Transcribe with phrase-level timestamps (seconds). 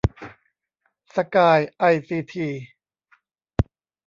[1.15, 2.47] สกาย ไอซีที